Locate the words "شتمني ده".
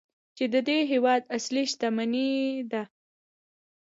1.71-2.83